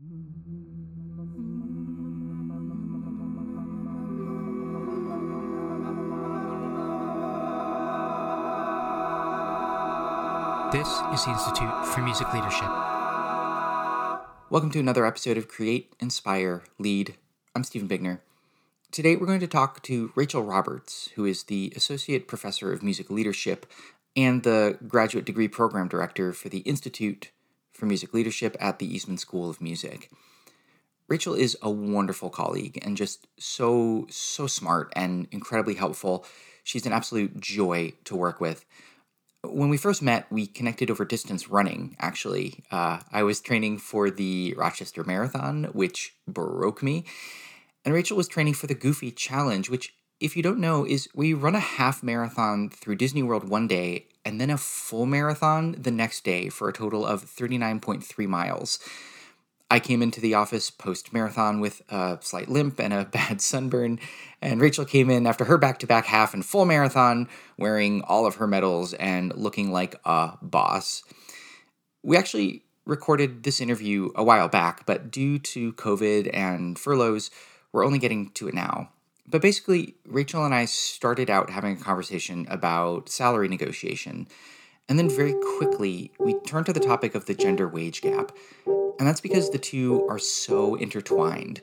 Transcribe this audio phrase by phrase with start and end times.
[0.00, 0.08] This
[11.12, 12.70] is the Institute for Music Leadership.
[14.48, 17.16] Welcome to another episode of Create, Inspire, Lead.
[17.54, 18.20] I'm Stephen Bigner.
[18.90, 23.10] Today we're going to talk to Rachel Roberts, who is the Associate Professor of Music
[23.10, 23.66] Leadership
[24.16, 27.32] and the Graduate Degree Program Director for the Institute
[27.72, 30.10] for Music Leadership at the Eastman School of Music.
[31.08, 36.24] Rachel is a wonderful colleague and just so, so smart and incredibly helpful.
[36.62, 38.64] She's an absolute joy to work with
[39.42, 42.62] when we first met, we connected over distance running, actually.
[42.70, 47.04] Uh, I was training for the Rochester Marathon, which broke me.
[47.84, 51.32] And Rachel was training for the Goofy Challenge, which, if you don't know, is we
[51.32, 55.90] run a half marathon through Disney World one day and then a full marathon the
[55.90, 58.78] next day for a total of 39.3 miles.
[59.70, 64.00] I came into the office post marathon with a slight limp and a bad sunburn,
[64.42, 68.26] and Rachel came in after her back to back half and full marathon wearing all
[68.26, 71.02] of her medals and looking like a boss.
[72.02, 77.30] We actually recorded this interview a while back, but due to COVID and furloughs,
[77.72, 78.90] we're only getting to it now.
[79.30, 84.26] But basically, Rachel and I started out having a conversation about salary negotiation.
[84.88, 88.32] And then very quickly, we turned to the topic of the gender wage gap
[89.00, 91.62] and that's because the two are so intertwined.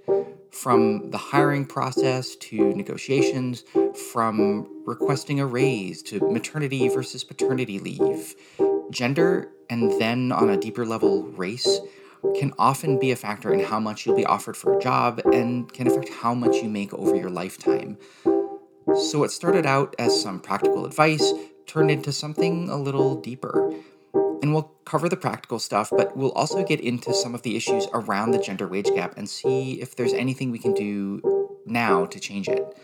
[0.49, 3.63] From the hiring process to negotiations,
[4.11, 8.33] from requesting a raise to maternity versus paternity leave,
[8.89, 11.79] gender, and then on a deeper level, race,
[12.37, 15.71] can often be a factor in how much you'll be offered for a job and
[15.73, 17.97] can affect how much you make over your lifetime.
[18.95, 21.33] So, what started out as some practical advice
[21.65, 23.73] turned into something a little deeper
[24.41, 27.87] and we'll cover the practical stuff, but we'll also get into some of the issues
[27.93, 32.19] around the gender wage gap and see if there's anything we can do now to
[32.19, 32.77] change it.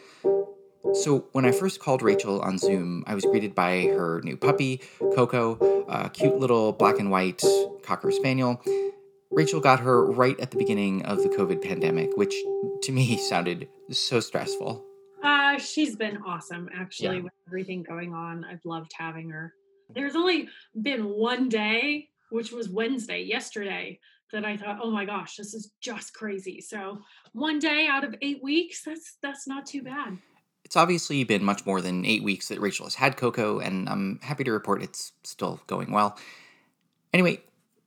[0.93, 4.81] So, when I first called Rachel on Zoom, I was greeted by her new puppy,
[5.15, 7.41] Coco, a cute little black and white
[7.81, 8.61] Cocker Spaniel.
[9.33, 12.35] Rachel got her right at the beginning of the COVID pandemic, which
[12.83, 14.83] to me sounded so stressful.
[15.23, 17.23] Uh, she's been awesome, actually, yeah.
[17.23, 18.43] with everything going on.
[18.43, 19.53] I've loved having her
[19.93, 20.49] there's only
[20.81, 23.99] been one day, which was Wednesday, yesterday,
[24.31, 26.61] that I thought, oh my gosh, this is just crazy.
[26.61, 26.99] So
[27.33, 30.17] one day out of eight weeks, that's that's not too bad.
[30.65, 34.19] It's obviously been much more than eight weeks that Rachel has had Coco, and I'm
[34.23, 36.17] happy to report it's still going well.
[37.11, 37.43] Anyway,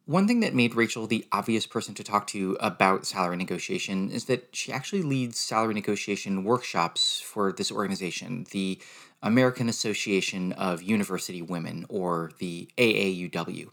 [0.06, 4.26] one thing that made Rachel the obvious person to talk to about salary negotiation is
[4.26, 8.80] that she actually leads salary negotiation workshops for this organization, the
[9.22, 13.68] American Association of University Women, or the AAUW.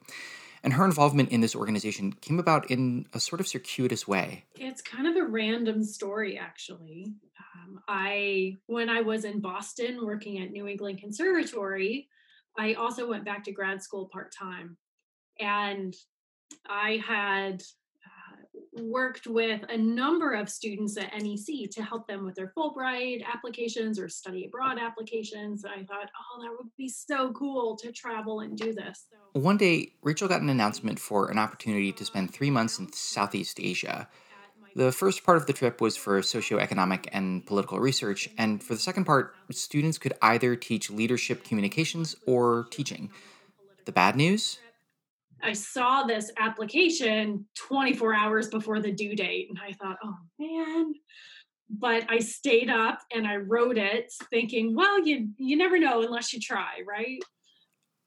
[0.64, 4.46] And her involvement in this organization came about in a sort of circuitous way.
[4.56, 7.14] It's kind of a random story, actually.
[7.56, 12.08] Um, I, when I was in Boston working at New England Conservatory,
[12.58, 14.78] I also went back to grad school part time.
[15.40, 15.94] And
[16.68, 17.64] I had
[18.06, 23.24] uh, worked with a number of students at NEC to help them with their Fulbright
[23.26, 25.66] applications or study abroad applications.
[25.66, 29.06] I thought, oh, that would be so cool to travel and do this.
[29.12, 32.92] So, One day, Rachel got an announcement for an opportunity to spend three months in
[32.94, 34.08] Southeast Asia.
[34.76, 38.80] The first part of the trip was for socioeconomic and political research, and for the
[38.80, 43.12] second part, students could either teach leadership communications or teaching.
[43.86, 44.58] The bad news?
[45.44, 50.94] I saw this application 24 hours before the due date, and I thought, oh man.
[51.70, 56.32] But I stayed up and I wrote it, thinking, well, you you never know unless
[56.34, 57.20] you try, right?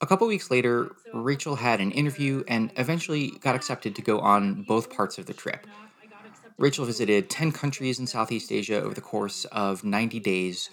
[0.01, 4.63] A couple weeks later, Rachel had an interview and eventually got accepted to go on
[4.63, 5.67] both parts of the trip.
[6.59, 10.71] Rachel visited 10 countries in Southeast Asia over the course of 90 days.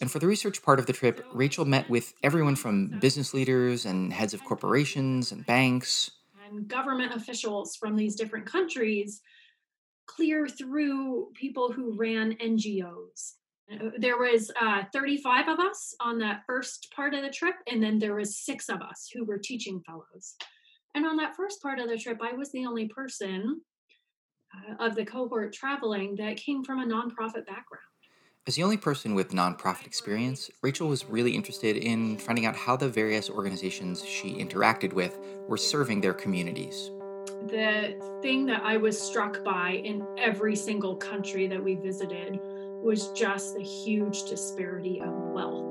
[0.00, 3.86] And for the research part of the trip, Rachel met with everyone from business leaders
[3.86, 6.10] and heads of corporations and banks.
[6.46, 9.20] And government officials from these different countries,
[10.06, 13.34] clear through people who ran NGOs.
[13.72, 17.82] Uh, there was uh, 35 of us on that first part of the trip, and
[17.82, 20.34] then there was six of us who were teaching fellows.
[20.94, 23.62] And on that first part of the trip, I was the only person
[24.54, 27.93] uh, of the cohort traveling that came from a nonprofit background.
[28.46, 32.76] As the only person with nonprofit experience, Rachel was really interested in finding out how
[32.76, 35.18] the various organizations she interacted with
[35.48, 36.90] were serving their communities.
[37.46, 42.38] The thing that I was struck by in every single country that we visited
[42.82, 45.64] was just the huge disparity of wealth.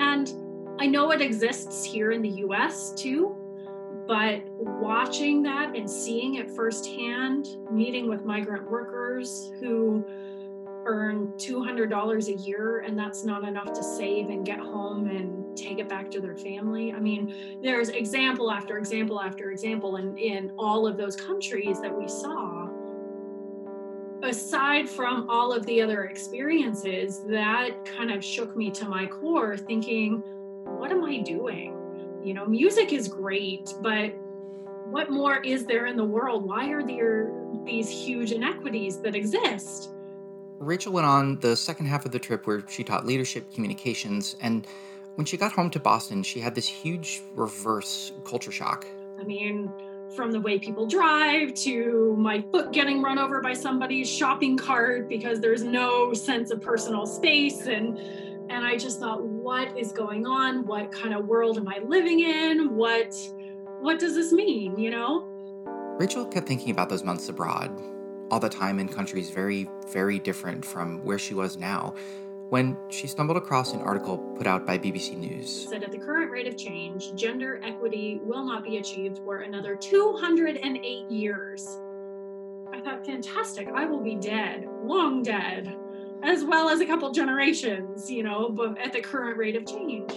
[0.00, 0.34] And
[0.80, 3.36] I know it exists here in the US too,
[4.08, 10.04] But watching that and seeing it firsthand, meeting with migrant workers who
[10.90, 15.78] earn $200 a year and that's not enough to save and get home and take
[15.78, 16.92] it back to their family.
[16.92, 21.96] I mean, there's example after example after example in, in all of those countries that
[21.96, 22.68] we saw.
[24.22, 29.56] Aside from all of the other experiences, that kind of shook me to my core,
[29.56, 30.22] thinking,
[30.64, 31.76] what am I doing?
[32.22, 34.12] You know, music is great, but
[34.90, 36.44] what more is there in the world?
[36.44, 37.32] Why are there
[37.64, 39.94] these huge inequities that exist?
[40.60, 44.66] Rachel went on the second half of the trip where she taught leadership communications, and
[45.14, 48.86] when she got home to Boston, she had this huge reverse culture shock.
[49.18, 49.72] I mean,
[50.14, 55.08] from the way people drive to my foot getting run over by somebody's shopping cart
[55.08, 57.98] because there's no sense of personal space and
[58.50, 60.66] and I just thought what is going on?
[60.66, 62.74] What kind of world am I living in?
[62.74, 63.14] What
[63.80, 65.26] what does this mean, you know?
[65.98, 67.70] Rachel kept thinking about those months abroad,
[68.30, 71.94] all the time in countries very, very different from where she was now,
[72.50, 75.68] when she stumbled across an article put out by BBC News.
[75.68, 79.76] Said at the current rate of change, gender equity will not be achieved for another
[79.76, 81.80] 208 years.
[82.72, 85.76] I thought, fantastic, I will be dead, long dead,
[86.22, 90.12] as well as a couple generations, you know, but at the current rate of change.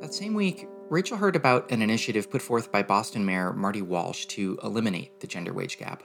[0.00, 4.26] That same week, Rachel heard about an initiative put forth by Boston Mayor Marty Walsh
[4.26, 6.02] to eliminate the gender wage gap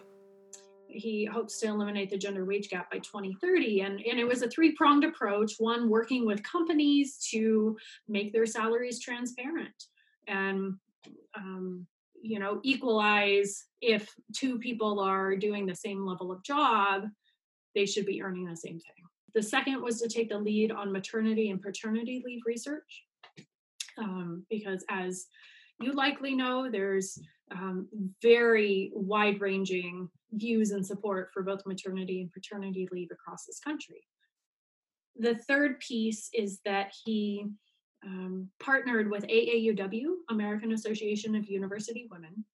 [0.98, 4.50] he hopes to eliminate the gender wage gap by 2030 and, and it was a
[4.50, 7.78] three-pronged approach one working with companies to
[8.08, 9.84] make their salaries transparent
[10.28, 10.74] and
[11.36, 11.86] um,
[12.22, 17.04] you know equalize if two people are doing the same level of job
[17.78, 19.06] they should be earning the same thing.
[19.36, 23.04] The second was to take the lead on maternity and paternity leave research
[24.00, 25.28] um, because as
[25.80, 27.20] you likely know there's
[27.52, 27.88] um,
[28.22, 34.04] very wide ranging views and support for both maternity and paternity leave across this country.
[35.18, 37.48] The third piece is that he
[38.06, 42.46] um, partnered with AAUW, American Association of University Women,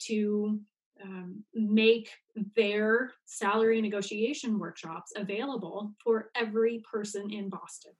[0.00, 0.60] to
[1.02, 2.10] um, make
[2.54, 7.92] their salary negotiation workshops available for every person in Boston.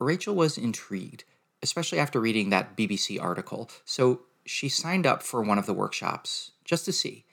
[0.00, 1.24] Rachel was intrigued,
[1.62, 3.70] especially after reading that BBC article.
[3.84, 7.24] So she signed up for one of the workshops just to see.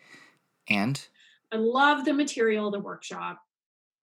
[0.69, 1.06] And
[1.53, 3.39] I love the material of the workshop.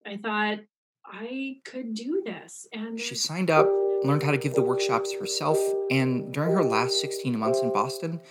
[0.05, 0.59] I thought
[1.03, 2.67] I could do this.
[2.71, 3.67] And she signed up,
[4.03, 5.57] learned how to give the workshops herself,
[5.89, 8.21] and during her last 16 months in Boston,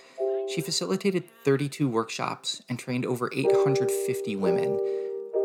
[0.47, 4.79] she facilitated 32 workshops and trained over 850 women.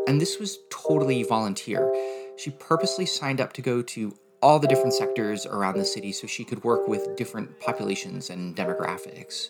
[0.07, 1.93] And this was totally volunteer.
[2.37, 6.25] She purposely signed up to go to all the different sectors around the city so
[6.25, 9.47] she could work with different populations and demographics.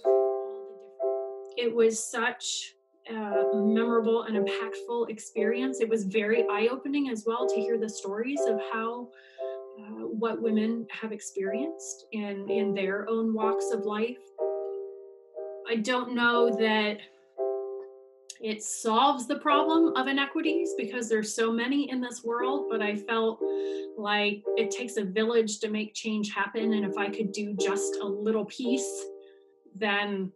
[1.55, 2.76] It was such
[3.09, 5.79] a memorable and impactful experience.
[5.79, 9.09] It was very eye opening as well to hear the stories of how.
[9.79, 14.17] Uh, what women have experienced in in their own walks of life.
[15.69, 16.97] I don't know that
[18.41, 22.95] it solves the problem of inequities because there's so many in this world but i
[22.95, 23.39] felt
[23.97, 27.97] like it takes a village to make change happen and if i could do just
[28.01, 29.05] a little piece
[29.75, 30.31] then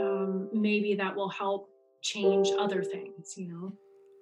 [0.00, 1.69] um, maybe that will help
[2.02, 3.72] change other things you know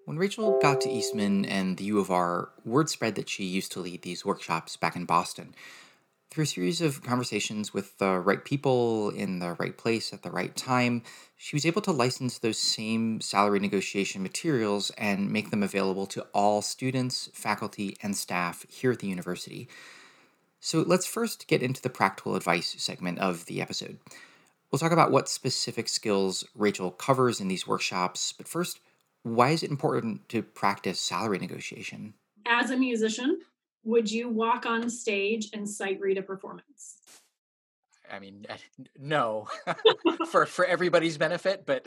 [0.09, 3.73] when Rachel got to Eastman and the U of R, word spread that she used
[3.73, 5.55] to lead these workshops back in Boston.
[6.31, 10.31] Through a series of conversations with the right people in the right place at the
[10.31, 11.03] right time,
[11.37, 16.23] she was able to license those same salary negotiation materials and make them available to
[16.33, 19.69] all students, faculty, and staff here at the university.
[20.59, 23.99] So let's first get into the practical advice segment of the episode.
[24.71, 28.81] We'll talk about what specific skills Rachel covers in these workshops, but first,
[29.23, 32.15] why is it important to practice salary negotiation?
[32.47, 33.41] As a musician,
[33.85, 36.99] would you walk on stage and sight read a performance?
[38.11, 38.47] I mean,
[38.99, 39.49] no,
[40.31, 41.87] for for everybody's benefit, but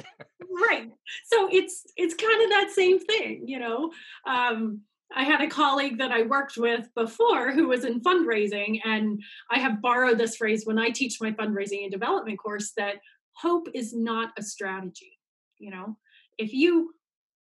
[0.70, 0.90] right.
[1.26, 3.92] So it's it's kind of that same thing, you know.
[4.26, 4.82] Um,
[5.16, 9.60] I had a colleague that I worked with before who was in fundraising, and I
[9.60, 12.96] have borrowed this phrase when I teach my fundraising and development course that
[13.34, 15.20] hope is not a strategy.
[15.58, 15.98] You know,
[16.38, 16.94] if you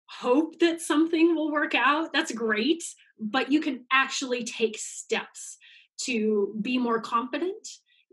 [0.10, 2.84] hope that something will work out, that's great
[3.22, 5.58] but you can actually take steps
[6.06, 7.68] to be more confident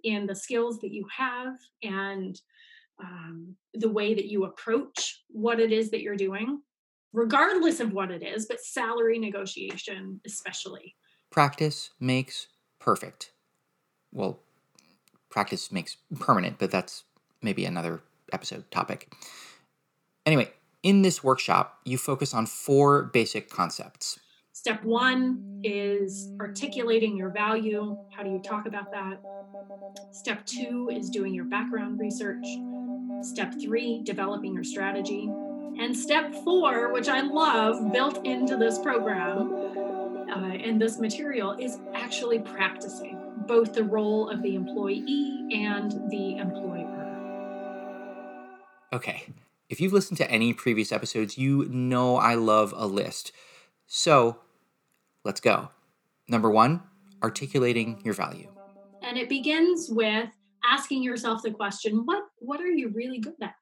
[0.05, 2.39] in the skills that you have and
[3.03, 6.61] um, the way that you approach what it is that you're doing,
[7.13, 10.95] regardless of what it is, but salary negotiation especially.
[11.31, 12.49] Practice makes
[12.79, 13.33] perfect.
[14.13, 14.41] Well,
[15.31, 17.05] practice makes permanent, but that's
[17.43, 19.13] maybe another episode topic.
[20.25, 20.51] Anyway,
[20.83, 24.19] in this workshop, you focus on four basic concepts.
[24.53, 27.97] Step one is articulating your value.
[28.17, 29.21] How do you talk about that?
[30.13, 32.45] Step two is doing your background research.
[33.23, 35.31] Step three, developing your strategy.
[35.79, 39.53] And step four, which I love, built into this program
[40.29, 46.37] uh, and this material, is actually practicing both the role of the employee and the
[46.39, 46.95] employer.
[48.93, 49.27] Okay,
[49.69, 53.33] if you've listened to any previous episodes, you know I love a list.
[53.87, 54.39] So
[55.25, 55.71] let's go.
[56.27, 56.83] Number one,
[57.23, 58.49] articulating your value.
[59.03, 60.29] And it begins with
[60.65, 63.55] asking yourself the question what what are you really good at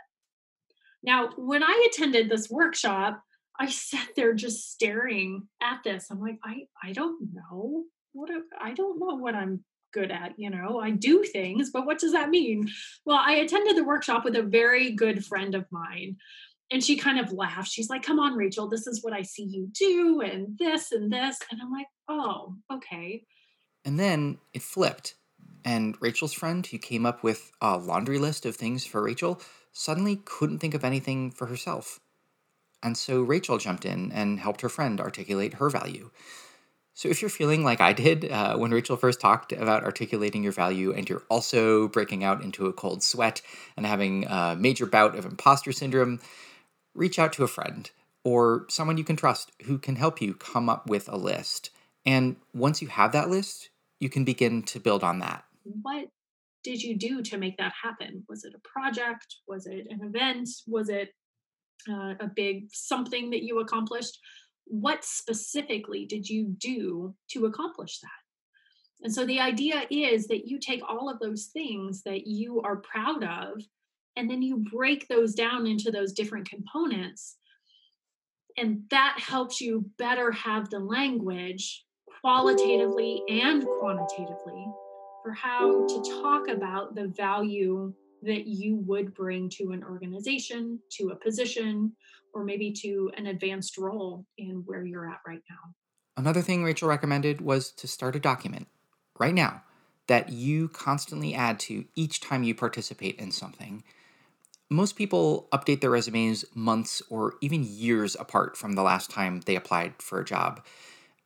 [1.06, 3.22] now when i attended this workshop
[3.58, 6.08] i sat there just staring at this.
[6.10, 10.50] I'm like i i don't know what I don't know what i'm good at you
[10.50, 10.78] know?
[10.78, 12.68] I do things but what does that mean?
[13.04, 16.16] Well i attended the workshop with a very good friend of mine
[16.70, 17.70] and she kind of laughed.
[17.70, 21.10] She's like come on rachel this is what i see you do and this and
[21.12, 23.25] this and i'm like oh okay.
[23.84, 25.14] And then it flipped
[25.66, 29.40] and Rachel's friend, who came up with a laundry list of things for Rachel,
[29.76, 32.00] suddenly couldn't think of anything for herself.
[32.83, 36.11] And so Rachel jumped in and helped her friend articulate her value.
[36.95, 40.52] So if you're feeling like I did uh, when Rachel first talked about articulating your
[40.52, 43.42] value, and you're also breaking out into a cold sweat
[43.76, 46.21] and having a major bout of imposter syndrome,
[46.95, 47.90] reach out to a friend
[48.25, 51.71] or someone you can trust who can help you come up with a list.
[52.06, 53.68] And once you have that list,
[54.00, 55.45] you can begin to build on that
[55.83, 56.09] what
[56.66, 58.25] did you do to make that happen?
[58.28, 59.37] Was it a project?
[59.46, 60.49] Was it an event?
[60.66, 61.11] Was it
[61.88, 64.18] uh, a big something that you accomplished?
[64.64, 69.04] What specifically did you do to accomplish that?
[69.04, 72.78] And so the idea is that you take all of those things that you are
[72.78, 73.62] proud of
[74.16, 77.37] and then you break those down into those different components.
[78.56, 81.85] And that helps you better have the language
[82.20, 84.66] qualitatively and quantitatively
[85.26, 87.92] for how to talk about the value
[88.23, 91.92] that you would bring to an organization, to a position,
[92.33, 95.75] or maybe to an advanced role in where you're at right now.
[96.16, 98.68] Another thing Rachel recommended was to start a document
[99.18, 99.64] right now
[100.06, 103.83] that you constantly add to each time you participate in something.
[104.71, 109.56] Most people update their resumes months or even years apart from the last time they
[109.56, 110.64] applied for a job.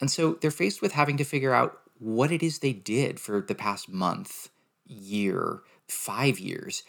[0.00, 3.40] And so they're faced with having to figure out what it is they did for
[3.40, 4.48] the past month,
[4.86, 6.82] year, five years.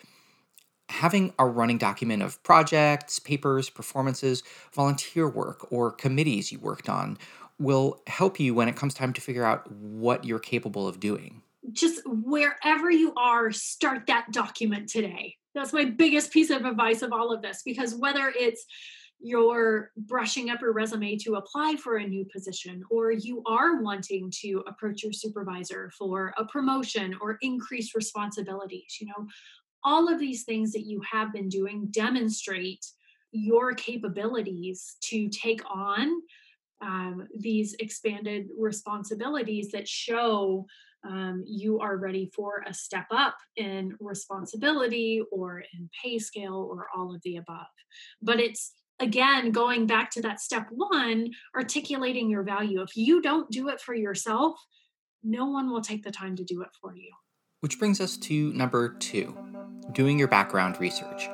[0.90, 4.42] Having a running document of projects, papers, performances,
[4.74, 7.18] volunteer work, or committees you worked on
[7.60, 11.42] will help you when it comes time to figure out what you're capable of doing.
[11.72, 15.36] Just wherever you are, start that document today.
[15.54, 18.66] That's my biggest piece of advice of all of this because whether it's
[19.22, 24.32] you're brushing up your resume to apply for a new position, or you are wanting
[24.42, 28.98] to approach your supervisor for a promotion or increased responsibilities.
[29.00, 29.28] You know,
[29.84, 32.86] all of these things that you have been doing demonstrate
[33.32, 36.22] your capabilities to take on
[36.82, 40.66] um, these expanded responsibilities that show
[41.04, 46.88] um, you are ready for a step up in responsibility or in pay scale or
[46.96, 47.66] all of the above.
[48.22, 52.82] But it's again, going back to that step one, articulating your value.
[52.82, 54.56] If you don't do it for yourself,
[55.24, 57.12] no one will take the time to do it for you.
[57.60, 59.38] Which brings us to number two
[59.92, 61.30] doing your background research.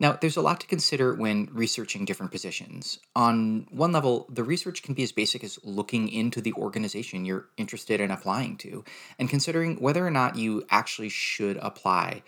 [0.00, 2.98] Now, there's a lot to consider when researching different positions.
[3.14, 7.46] On one level, the research can be as basic as looking into the organization you're
[7.56, 8.84] interested in applying to
[9.18, 12.24] and considering whether or not you actually should apply.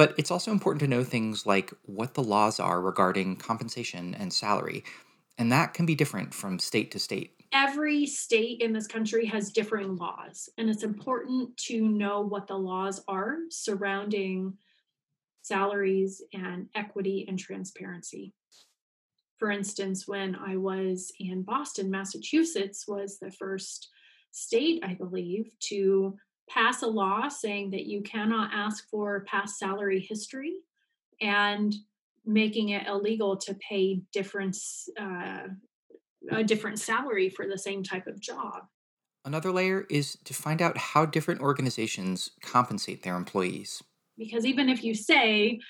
[0.00, 4.32] But it's also important to know things like what the laws are regarding compensation and
[4.32, 4.82] salary.
[5.36, 7.34] And that can be different from state to state.
[7.52, 12.56] Every state in this country has differing laws, and it's important to know what the
[12.56, 14.56] laws are surrounding
[15.42, 18.32] salaries and equity and transparency.
[19.36, 23.90] For instance, when I was in Boston, Massachusetts was the first
[24.30, 26.16] state, I believe, to
[26.52, 30.56] pass a law saying that you cannot ask for past salary history
[31.20, 31.74] and
[32.26, 35.48] making it illegal to pay difference uh,
[36.30, 38.64] a different salary for the same type of job.
[39.24, 43.82] Another layer is to find out how different organizations compensate their employees.
[44.18, 45.60] Because even if you say,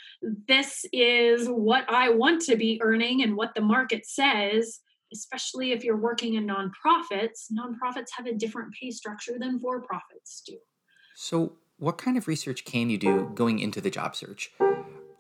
[0.48, 4.80] this is what I want to be earning and what the market says,
[5.12, 10.42] especially if you're working in nonprofits, nonprofits have a different pay structure than for profits
[10.44, 10.56] do.
[11.22, 14.52] So, what kind of research can you do going into the job search?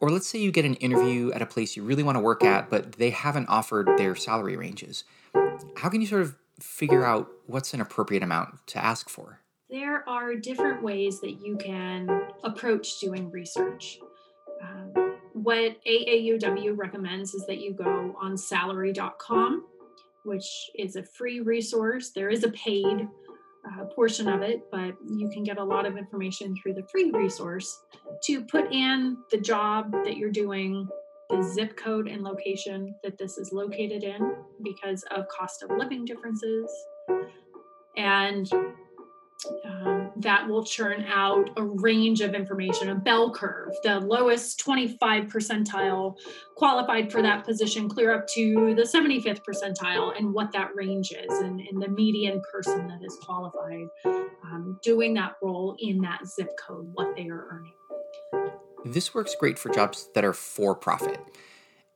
[0.00, 2.42] Or let's say you get an interview at a place you really want to work
[2.42, 5.04] at, but they haven't offered their salary ranges.
[5.76, 9.40] How can you sort of figure out what's an appropriate amount to ask for?
[9.68, 12.08] There are different ways that you can
[12.44, 13.98] approach doing research.
[14.62, 19.66] Um, what AAUW recommends is that you go on salary.com,
[20.24, 22.08] which is a free resource.
[22.08, 23.06] There is a paid
[23.66, 27.10] uh, portion of it, but you can get a lot of information through the free
[27.10, 27.80] resource
[28.24, 30.88] to put in the job that you're doing,
[31.28, 36.04] the zip code and location that this is located in because of cost of living
[36.04, 36.70] differences.
[37.96, 38.50] And
[39.64, 43.74] um, that will churn out a range of information, a bell curve.
[43.82, 46.16] The lowest 25 percentile
[46.56, 51.38] qualified for that position, clear up to the 75th percentile, and what that range is,
[51.38, 56.50] and, and the median person that is qualified um, doing that role in that zip
[56.58, 57.72] code, what they are earning.
[58.84, 61.18] This works great for jobs that are for profit.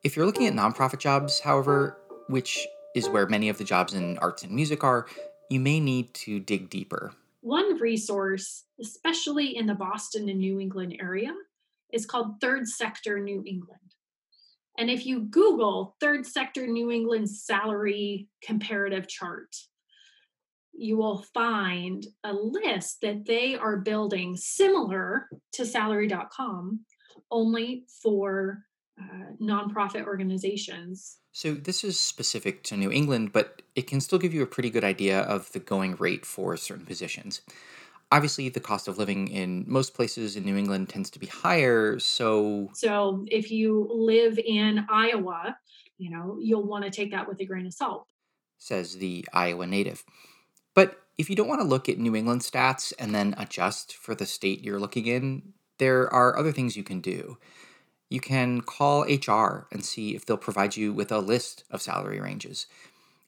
[0.03, 1.99] If you're looking at nonprofit jobs, however,
[2.29, 5.07] which is where many of the jobs in arts and music are,
[5.49, 7.13] you may need to dig deeper.
[7.45, 11.35] One resource, especially in the Boston and New England area,
[11.93, 13.81] is called Third Sector New England.
[14.79, 19.55] And if you Google Third Sector New England salary comparative chart,
[20.73, 26.81] you will find a list that they are building similar to salary.com,
[27.31, 28.65] only for
[28.99, 31.19] uh, nonprofit organizations.
[31.37, 34.71] So, this is specific to New England, but it can still give you a pretty
[34.71, 37.41] good idea of the going rate for certain positions.
[38.13, 41.99] Obviously, the cost of living in most places in New England tends to be higher,
[41.99, 42.71] so.
[42.73, 45.57] So, if you live in Iowa,
[45.99, 48.07] you know, you'll want to take that with a grain of salt.
[48.59, 50.05] Says the Iowa native.
[50.73, 54.15] But if you don't want to look at New England stats and then adjust for
[54.15, 57.39] the state you're looking in, there are other things you can do
[58.15, 62.21] you can call HR and see if they'll provide you with a list of salary
[62.21, 62.67] ranges.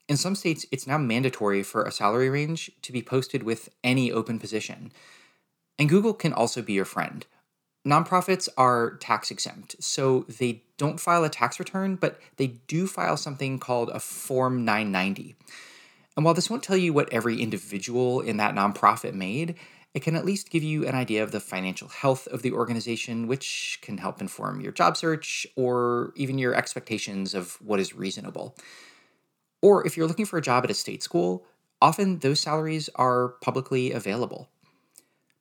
[0.07, 4.09] In some states, it's now mandatory for a salary range to be posted with any
[4.09, 4.93] open position.
[5.77, 7.25] And Google can also be your friend.
[7.85, 13.17] Nonprofits are tax exempt, so they don't file a tax return, but they do file
[13.17, 15.35] something called a Form 990.
[16.15, 19.55] And while this won't tell you what every individual in that nonprofit made,
[19.93, 23.27] it can at least give you an idea of the financial health of the organization,
[23.27, 28.55] which can help inform your job search or even your expectations of what is reasonable.
[29.61, 31.45] Or if you're looking for a job at a state school,
[31.81, 34.49] often those salaries are publicly available.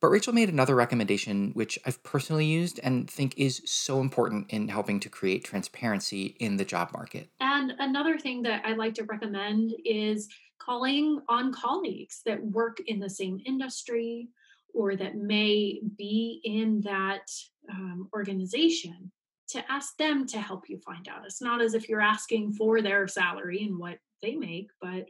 [0.00, 4.68] But Rachel made another recommendation, which I've personally used and think is so important in
[4.68, 7.30] helping to create transparency in the job market.
[7.40, 12.98] And another thing that I like to recommend is calling on colleagues that work in
[12.98, 14.28] the same industry
[14.74, 17.28] or that may be in that
[17.70, 19.10] um, organization
[19.48, 21.24] to ask them to help you find out.
[21.24, 25.06] It's not as if you're asking for their salary and what they make, but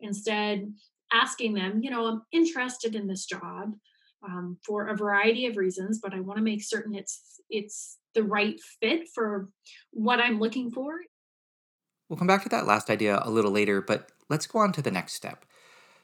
[0.00, 0.72] instead
[1.12, 3.74] asking them, you know, I'm interested in this job
[4.24, 8.22] um, for a variety of reasons, but I want to make certain it's it's the
[8.22, 9.48] right fit for
[9.90, 11.00] what I'm looking for.
[12.08, 14.82] We'll come back to that last idea a little later, but let's go on to
[14.82, 15.44] the next step.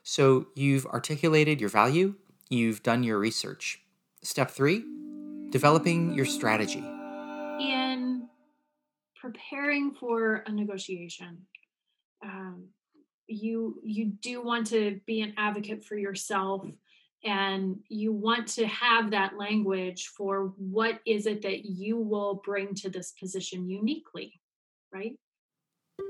[0.04, 2.14] So you've articulated your value,
[2.50, 3.82] You've done your research.
[4.22, 4.82] Step three,
[5.50, 6.82] developing your strategy.
[7.60, 8.26] In
[9.20, 11.38] preparing for a negotiation,
[12.24, 12.68] um,
[13.26, 16.64] you you do want to be an advocate for yourself
[17.24, 22.74] and you want to have that language for what is it that you will bring
[22.74, 24.40] to this position uniquely
[24.94, 25.12] right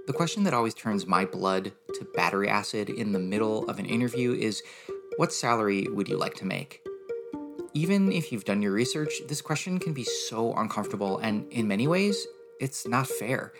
[0.08, 3.84] the question that always turns my blood to battery acid in the middle of an
[3.84, 4.62] interview is
[5.18, 6.80] what salary would you like to make?
[7.74, 11.86] Even if you've done your research, this question can be so uncomfortable, and in many
[11.86, 12.26] ways,
[12.58, 13.52] it's not fair.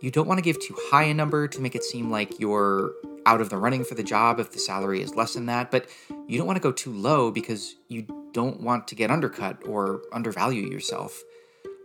[0.00, 2.94] You don't want to give too high a number to make it seem like you're
[3.26, 5.86] out of the running for the job if the salary is less than that, but
[6.26, 10.00] you don't want to go too low because you don't want to get undercut or
[10.10, 11.22] undervalue yourself.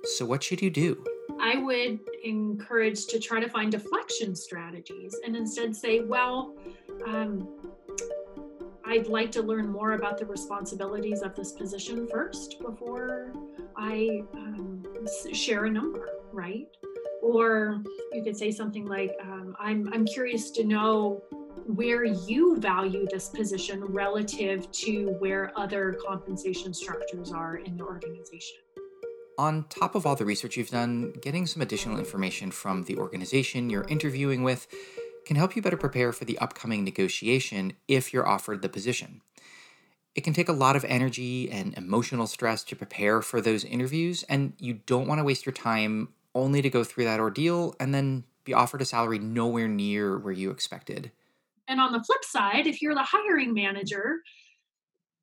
[0.03, 1.03] So, what should you do?
[1.39, 6.56] I would encourage to try to find deflection strategies and instead say, well,
[7.06, 7.48] um,
[8.86, 13.32] I'd like to learn more about the responsibilities of this position first before
[13.78, 14.84] I um,
[15.34, 16.67] share a number, right?
[17.22, 21.24] Or you could say something like, um, I'm, I'm curious to know
[21.67, 28.58] where you value this position relative to where other compensation structures are in the organization.
[29.41, 33.71] On top of all the research you've done, getting some additional information from the organization
[33.71, 34.67] you're interviewing with
[35.25, 39.21] can help you better prepare for the upcoming negotiation if you're offered the position.
[40.13, 44.21] It can take a lot of energy and emotional stress to prepare for those interviews,
[44.30, 47.95] and you don't want to waste your time only to go through that ordeal and
[47.95, 51.12] then be offered a salary nowhere near where you expected.
[51.67, 54.19] And on the flip side, if you're the hiring manager,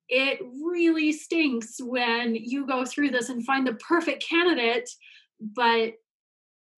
[0.09, 4.89] it really stinks when you go through this and find the perfect candidate,
[5.41, 5.95] but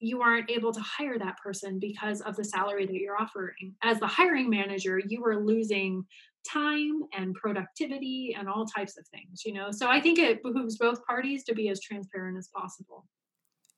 [0.00, 3.74] you aren't able to hire that person because of the salary that you're offering.
[3.82, 6.04] As the hiring manager, you are losing
[6.50, 9.70] time and productivity and all types of things, you know.
[9.70, 13.06] So I think it behooves both parties to be as transparent as possible.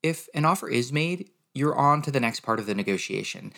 [0.02, 3.52] If an offer is made, you're on to the next part of the negotiation.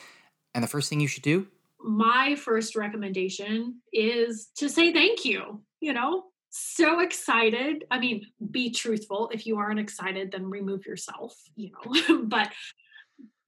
[0.54, 1.48] And the first thing you should do?
[1.80, 7.84] My first recommendation is to say thank you, you know, so excited.
[7.90, 9.30] I mean, be truthful.
[9.32, 12.52] If you aren't excited, then remove yourself, you know, but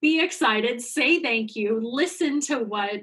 [0.03, 3.01] be excited, say thank you, listen to what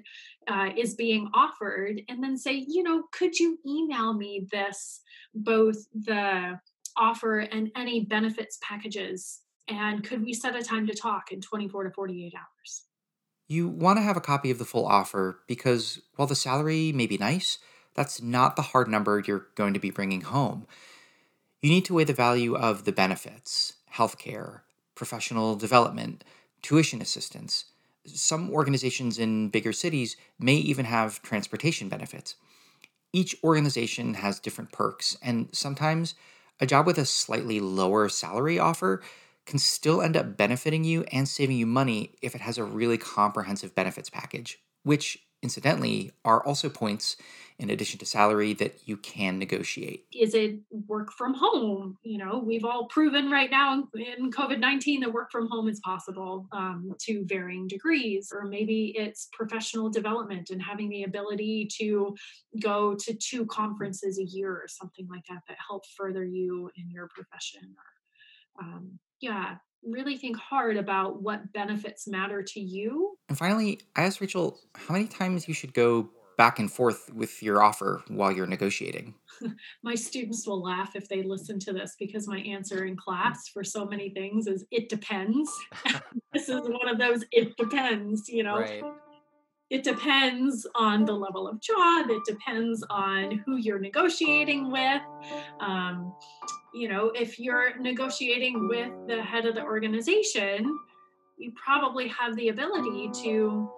[0.48, 5.02] uh, is being offered, and then say, you know, could you email me this,
[5.34, 6.60] both the
[6.96, 9.40] offer and any benefits packages?
[9.68, 12.84] And could we set a time to talk in 24 to 48 hours?
[13.48, 17.08] You want to have a copy of the full offer because while the salary may
[17.08, 17.58] be nice,
[17.94, 20.68] that's not the hard number you're going to be bringing home.
[21.62, 24.62] You need to weigh the value of the benefits, healthcare,
[24.96, 26.24] professional development,
[26.62, 27.66] tuition assistance.
[28.06, 32.36] Some organizations in bigger cities may even have transportation benefits.
[33.14, 36.16] Each organization has different perks, and sometimes
[36.60, 39.02] a job with a slightly lower salary offer
[39.46, 42.98] can still end up benefiting you and saving you money if it has a really
[42.98, 47.18] comprehensive benefits package, which incidentally are also points
[47.60, 50.06] in addition to salary that you can negotiate.
[50.12, 51.98] Is it work from home?
[52.04, 55.80] You know, we've all proven right now in COVID 19 that work from home is
[55.82, 62.16] possible um, to varying degrees, or maybe it's professional development and having the ability to
[62.60, 66.90] go to two conferences a year or something like that that help further you in
[66.90, 67.76] your profession.
[67.78, 73.18] Or, um, yeah, really think hard about what benefits matter to you.
[73.30, 77.44] And finally, I asked Rachel how many times you should go back and forth with
[77.44, 79.14] your offer while you're negotiating.
[79.84, 83.64] my students will laugh if they listen to this because my answer in class for
[83.64, 85.52] so many things is it depends.
[86.34, 88.60] this is one of those it depends, you know.
[88.60, 88.84] Right.
[89.70, 92.10] It depends on the level of job.
[92.10, 95.02] It depends on who you're negotiating with.
[95.60, 96.14] Um,
[96.74, 100.80] you know, if you're negotiating with the head of the organization,
[101.38, 103.70] you probably have the ability to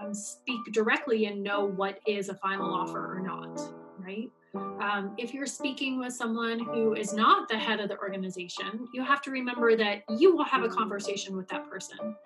[0.00, 3.60] um, speak directly and know what is a final offer or not,
[3.98, 4.30] right?
[4.54, 9.02] Um, if you're speaking with someone who is not the head of the organization, you
[9.02, 12.16] have to remember that you will have a conversation with that person.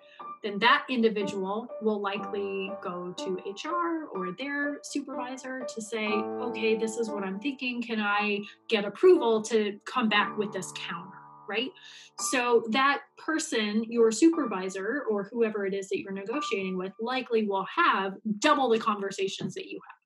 [0.43, 6.97] Then that individual will likely go to HR or their supervisor to say, okay, this
[6.97, 7.81] is what I'm thinking.
[7.81, 11.13] Can I get approval to come back with this counter?
[11.47, 11.71] Right.
[12.19, 17.65] So that person, your supervisor or whoever it is that you're negotiating with, likely will
[17.73, 19.96] have double the conversations that you have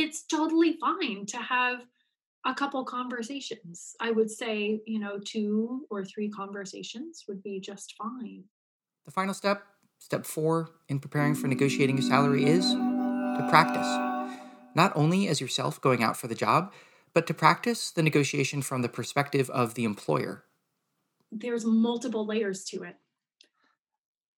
[0.00, 1.84] it's totally fine to have
[2.46, 3.94] a couple conversations.
[4.00, 8.44] I would say, you know, two or three conversations would be just fine.
[9.04, 9.62] The final step,
[9.98, 13.86] step four in preparing for negotiating your salary is to practice.
[14.74, 16.72] Not only as yourself going out for the job,
[17.12, 20.44] but to practice the negotiation from the perspective of the employer.
[21.30, 22.96] There's multiple layers to it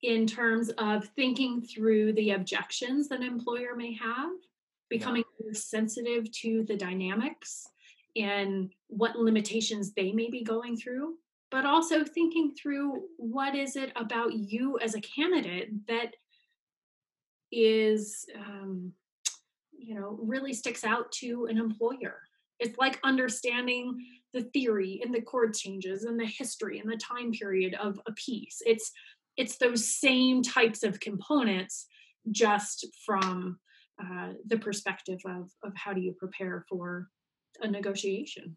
[0.03, 4.31] in terms of thinking through the objections that an employer may have
[4.93, 5.53] becoming yeah.
[5.53, 7.67] sensitive to the dynamics
[8.15, 11.15] and what limitations they may be going through
[11.51, 16.15] but also thinking through what is it about you as a candidate that
[17.51, 18.93] is um,
[19.73, 22.19] you know really sticks out to an employer
[22.59, 23.99] it's like understanding
[24.33, 28.13] the theory and the chord changes and the history and the time period of a
[28.13, 28.93] piece it's
[29.37, 31.87] it's those same types of components
[32.31, 33.59] just from
[34.03, 37.09] uh, the perspective of, of how do you prepare for
[37.61, 38.57] a negotiation.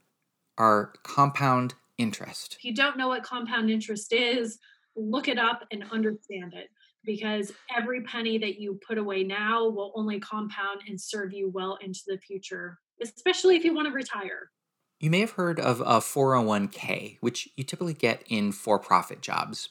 [0.56, 2.56] are compound interest.
[2.58, 4.58] If you don't know what compound interest is,
[4.96, 6.68] look it up and understand it
[7.04, 11.78] because every penny that you put away now will only compound and serve you well
[11.80, 14.50] into the future, especially if you want to retire.
[15.00, 19.70] You may have heard of a 401k, which you typically get in for profit jobs.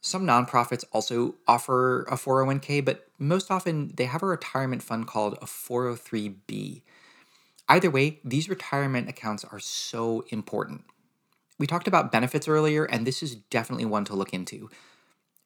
[0.00, 5.38] Some nonprofits also offer a 401k, but most often they have a retirement fund called
[5.40, 6.82] a 403b.
[7.68, 10.84] Either way, these retirement accounts are so important.
[11.60, 14.68] We talked about benefits earlier, and this is definitely one to look into.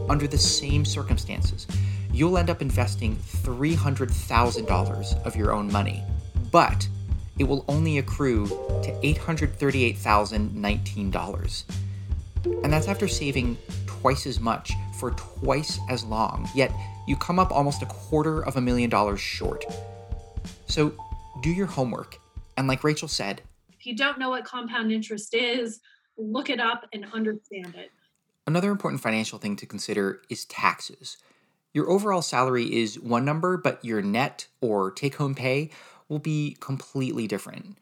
[0.09, 1.67] under the same circumstances
[2.13, 6.03] you'll end up investing $300,000 of your own money,
[6.51, 6.87] but
[7.39, 11.65] it will only accrue to $838,019.
[12.45, 16.71] And that's after saving twice as much for twice as long, yet
[17.07, 19.65] you come up almost a quarter of a million dollars short.
[20.67, 20.93] So
[21.41, 22.19] do your homework.
[22.57, 23.41] And like Rachel said,
[23.83, 25.81] if you don't know what compound interest is,
[26.17, 27.91] look it up and understand it.
[28.47, 31.17] Another important financial thing to consider is taxes.
[31.75, 35.71] Your overall salary is one number, but your net or take home pay
[36.09, 37.77] will be completely different,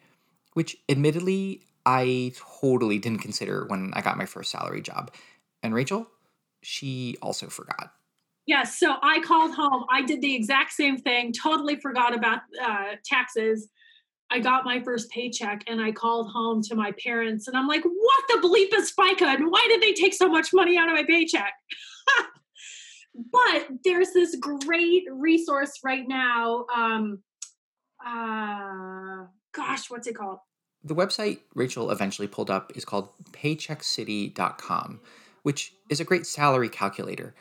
[0.54, 2.32] which admittedly I
[2.62, 5.12] totally didn't consider when I got my first salary job.
[5.62, 6.06] And Rachel,
[6.62, 7.92] she also forgot.
[8.46, 9.84] Yes, so I called home.
[9.90, 13.68] I did the exact same thing, totally forgot about uh, taxes.
[14.30, 17.82] I got my first paycheck and I called home to my parents and I'm like,
[17.82, 20.94] what the bleep is FICA and why did they take so much money out of
[20.94, 21.52] my paycheck?
[23.32, 26.66] but there's this great resource right now.
[26.74, 27.20] Um,
[28.04, 30.38] uh, gosh, what's it called?
[30.84, 35.00] The website Rachel eventually pulled up is called paycheckcity.com,
[35.42, 37.34] which is a great salary calculator.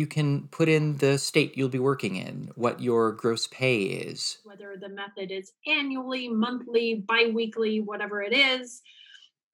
[0.00, 4.38] You can put in the state you'll be working in, what your gross pay is,
[4.44, 8.80] whether the method is annually, monthly, bi weekly, whatever it is.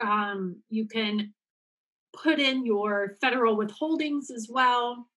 [0.00, 1.34] Um, you can
[2.16, 5.08] put in your federal withholdings as well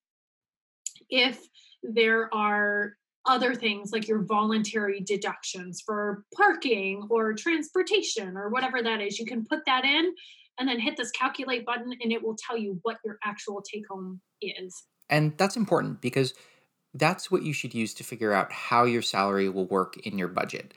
[1.12, 1.48] if
[1.84, 2.94] there are
[3.28, 9.28] other things like your voluntary deductions for parking or transportation or whatever that is, you
[9.28, 10.12] can put that in
[10.58, 13.88] and then hit this calculate button and it will tell you what your actual take
[13.88, 14.86] home is.
[15.10, 16.34] And that's important because
[16.94, 20.28] that's what you should use to figure out how your salary will work in your
[20.28, 20.74] budget.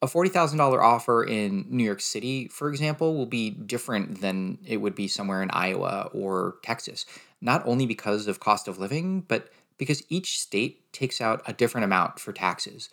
[0.00, 4.96] A $40,000 offer in New York City, for example, will be different than it would
[4.96, 7.06] be somewhere in Iowa or Texas,
[7.40, 11.84] not only because of cost of living, but because each state takes out a different
[11.84, 12.88] amount for taxes.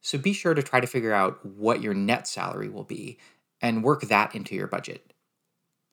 [0.00, 3.18] So be sure to try to figure out what your net salary will be
[3.60, 5.13] and work that into your budget.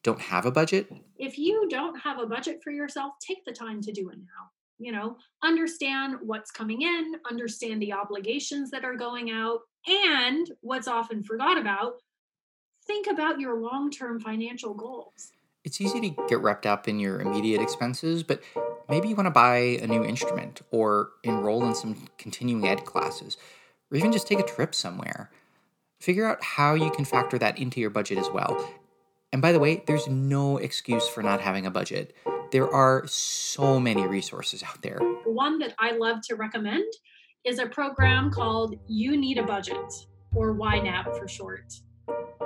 [0.02, 0.90] Don't have a budget?
[1.16, 4.50] If you don't have a budget for yourself, take the time to do it now
[4.82, 5.16] you know?
[5.42, 11.58] Understand what's coming in understand the obligations that are going out and what's often forgot
[11.58, 11.94] about
[12.86, 15.30] think about your long-term financial goals.
[15.64, 18.42] It's easy to get wrapped up in your immediate expenses but
[18.88, 23.36] maybe you want to buy a new instrument or enroll in some continuing ed classes
[23.90, 25.30] or even just take a trip somewhere.
[26.00, 28.68] Figure out how you can factor that into your budget as well
[29.32, 32.14] and by the way there's no excuse for not having a budget
[32.52, 34.98] there are so many resources out there.
[35.24, 36.84] One that I love to recommend
[37.44, 41.72] is a program called You Need a Budget, or YNAB for short.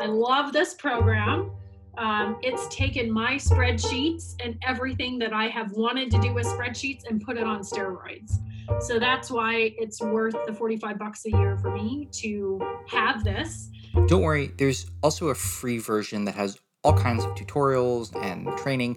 [0.01, 1.51] I love this program.
[1.99, 7.09] Um, it's taken my spreadsheets and everything that I have wanted to do with spreadsheets
[7.09, 8.39] and put it on steroids.
[8.81, 13.71] So that's why it's worth the 45 bucks a year for me to have this.
[14.07, 18.97] Don't worry, there's also a free version that has all kinds of tutorials and training.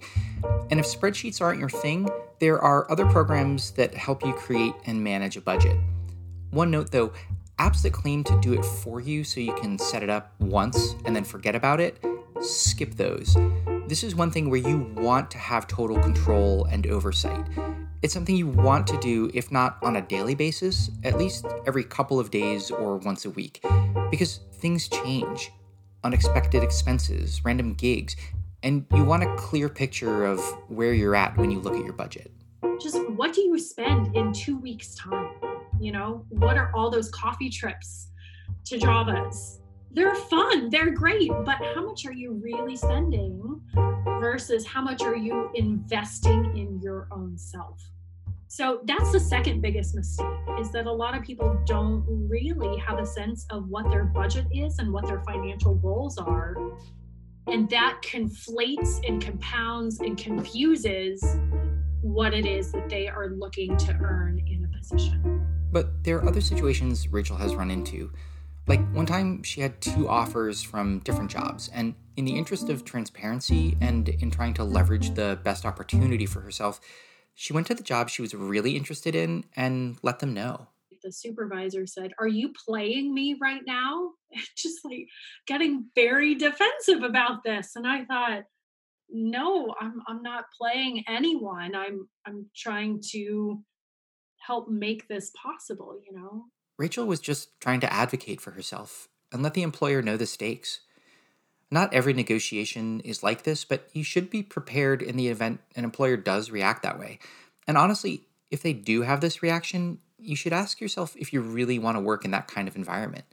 [0.70, 5.04] And if spreadsheets aren't your thing, there are other programs that help you create and
[5.04, 5.76] manage a budget.
[6.52, 7.12] One note though,
[7.58, 10.94] apps that claim to do it for you so you can set it up once
[11.04, 11.98] and then forget about it,
[12.42, 13.36] skip those.
[13.88, 17.44] This is one thing where you want to have total control and oversight.
[18.04, 21.84] It's something you want to do, if not on a daily basis, at least every
[21.84, 23.66] couple of days or once a week,
[24.12, 25.52] because things change
[26.04, 28.16] unexpected expenses, random gigs,
[28.64, 31.94] and you want a clear picture of where you're at when you look at your
[31.94, 32.32] budget.
[32.82, 35.32] Just what do you spend in two weeks' time?
[35.80, 38.10] You know, what are all those coffee trips
[38.66, 39.60] to Java's?
[39.92, 43.62] They're fun, they're great, but how much are you really spending
[44.20, 47.82] versus how much are you investing in your own self?
[48.52, 50.26] So that's the second biggest mistake
[50.60, 54.48] is that a lot of people don't really have a sense of what their budget
[54.52, 56.58] is and what their financial goals are.
[57.46, 61.24] And that conflates and compounds and confuses
[62.02, 65.46] what it is that they are looking to earn in a position.
[65.72, 68.12] But there are other situations Rachel has run into.
[68.66, 72.84] Like one time she had two offers from different jobs, and in the interest of
[72.84, 76.82] transparency and in trying to leverage the best opportunity for herself,
[77.40, 80.68] she went to the job she was really interested in and let them know.
[81.02, 84.12] The supervisor said, Are you playing me right now?
[84.58, 85.08] Just like
[85.48, 87.78] getting very defensive about this.
[87.78, 88.44] And I thought,
[89.10, 91.76] no, I'm I'm not playing anyone.
[91.76, 93.64] I'm I'm trying to
[94.46, 96.44] help make this possible, you know.
[96.78, 100.82] Rachel was just trying to advocate for herself and let the employer know the stakes.
[101.72, 105.84] Not every negotiation is like this, but you should be prepared in the event an
[105.84, 107.20] employer does react that way.
[107.68, 111.78] And honestly, if they do have this reaction, you should ask yourself if you really
[111.78, 113.26] want to work in that kind of environment.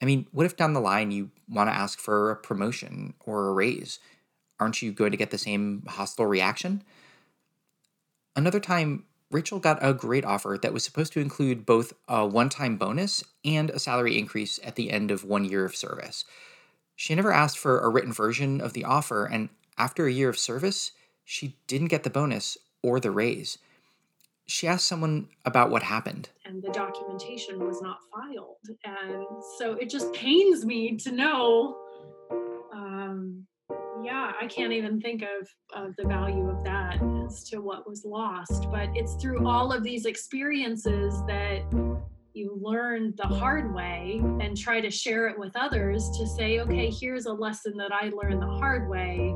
[0.00, 3.46] I mean, what if down the line you want to ask for a promotion or
[3.46, 4.00] a raise?
[4.58, 6.82] Aren't you going to get the same hostile reaction?
[8.34, 12.48] Another time, Rachel got a great offer that was supposed to include both a one
[12.48, 16.24] time bonus and a salary increase at the end of one year of service.
[17.02, 20.38] She never asked for a written version of the offer, and after a year of
[20.38, 20.92] service,
[21.24, 23.58] she didn't get the bonus or the raise.
[24.46, 26.28] She asked someone about what happened.
[26.44, 28.54] And the documentation was not filed.
[28.84, 29.26] And
[29.58, 31.76] so it just pains me to know.
[32.72, 33.48] Um,
[34.04, 38.04] yeah, I can't even think of, of the value of that as to what was
[38.04, 38.70] lost.
[38.70, 41.64] But it's through all of these experiences that
[42.34, 46.90] you learn the hard way and try to share it with others to say, okay,
[46.90, 49.34] here's a lesson that I learned the hard way.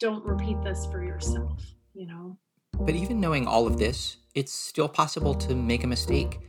[0.00, 1.62] Don't repeat this for yourself,
[1.94, 2.38] you know?
[2.80, 6.40] But even knowing all of this, it's still possible to make a mistake.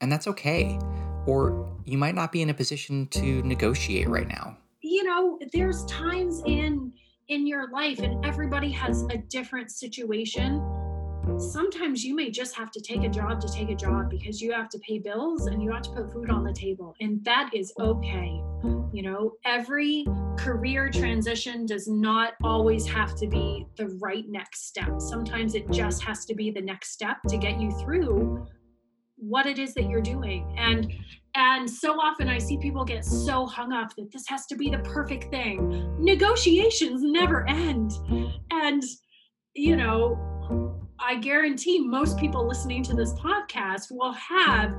[0.00, 0.78] And that's okay.
[1.26, 4.56] Or you might not be in a position to negotiate right now.
[4.80, 6.92] You know, there's times in
[7.28, 10.62] in your life and everybody has a different situation
[11.38, 14.52] sometimes you may just have to take a job to take a job because you
[14.52, 16.94] have to pay bills and you have to put food on the table.
[17.00, 18.40] And that is okay.
[18.92, 20.06] You know, every
[20.38, 25.00] career transition does not always have to be the right next step.
[25.00, 28.46] Sometimes it just has to be the next step to get you through
[29.16, 30.54] what it is that you're doing.
[30.58, 30.92] And
[31.34, 34.70] and so often I see people get so hung up that this has to be
[34.70, 35.94] the perfect thing.
[35.98, 37.92] Negotiations never end.
[38.50, 38.82] And
[39.54, 44.74] you know, I guarantee most people listening to this podcast will have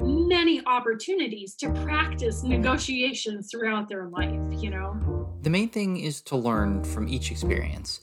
[0.00, 5.30] many opportunities to practice negotiations throughout their life, you know?
[5.42, 8.00] The main thing is to learn from each experience.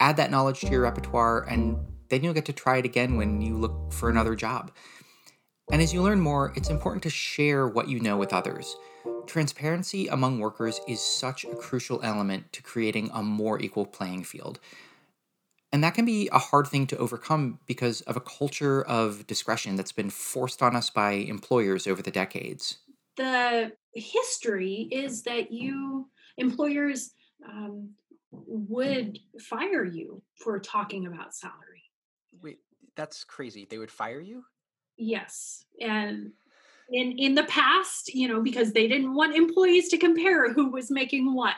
[0.00, 1.78] Add that knowledge to your repertoire, and
[2.10, 4.70] then you'll get to try it again when you look for another job.
[5.72, 8.76] And as you learn more, it's important to share what you know with others.
[9.26, 14.60] Transparency among workers is such a crucial element to creating a more equal playing field.
[15.72, 19.76] And that can be a hard thing to overcome because of a culture of discretion
[19.76, 22.78] that's been forced on us by employers over the decades.
[23.16, 26.08] The history is that you,
[26.38, 27.12] employers,
[27.46, 27.90] um,
[28.30, 31.82] would fire you for talking about salary.
[32.42, 32.58] Wait,
[32.94, 33.66] that's crazy.
[33.68, 34.44] They would fire you?
[34.96, 35.64] Yes.
[35.80, 36.32] And
[36.90, 40.90] in in the past, you know, because they didn't want employees to compare who was
[40.90, 41.56] making what,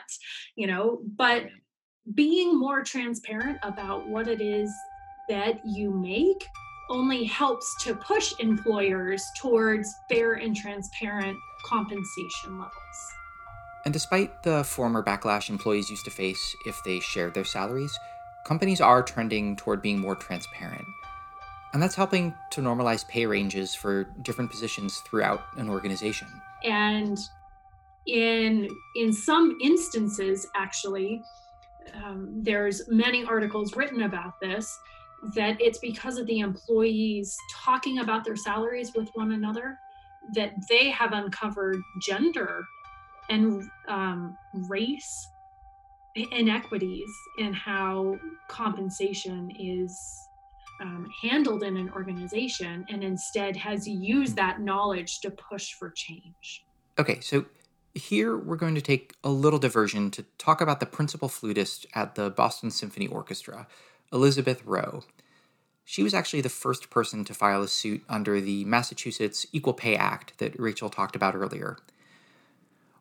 [0.55, 1.51] you know, but Right.
[2.13, 4.73] Being more transparent about what it is
[5.29, 6.47] that you make
[6.89, 12.73] only helps to push employers towards fair and transparent compensation levels.
[13.85, 17.97] And despite the former backlash employees used to face if they shared their salaries,
[18.45, 20.85] companies are trending toward being more transparent.
[21.73, 26.27] And that's helping to normalize pay ranges for different positions throughout an organization.
[26.63, 27.17] and
[28.07, 31.21] in in some instances actually
[31.93, 34.77] um, there's many articles written about this
[35.35, 39.77] that it's because of the employees talking about their salaries with one another
[40.33, 42.65] that they have uncovered gender
[43.29, 45.27] and um, race
[46.15, 48.17] inequities in how
[48.49, 49.97] compensation is
[50.81, 56.65] um, handled in an organization and instead has used that knowledge to push for change.
[56.99, 57.45] Okay, so
[57.93, 62.15] here we're going to take a little diversion to talk about the principal flutist at
[62.15, 63.67] the Boston Symphony Orchestra,
[64.13, 65.03] Elizabeth Rowe.
[65.83, 69.95] She was actually the first person to file a suit under the Massachusetts Equal Pay
[69.95, 71.77] Act that Rachel talked about earlier.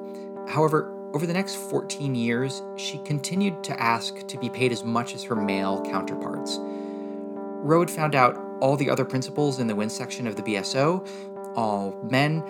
[0.48, 5.14] However, over the next 14 years, she continued to ask to be paid as much
[5.14, 6.58] as her male counterparts.
[6.60, 11.06] Rowe had found out all the other principals in the wind section of the BSO,
[11.54, 12.44] all men,